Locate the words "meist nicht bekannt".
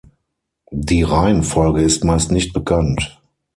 2.03-3.21